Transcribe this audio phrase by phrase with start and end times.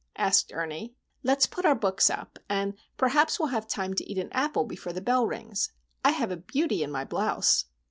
[0.17, 0.95] asked Ernie.
[1.21, 4.93] "Let's put our books up, and perhaps we'll have time to eat an apple before
[4.93, 5.73] the bell rings.
[6.03, 7.65] I have a beauty in my blouse!"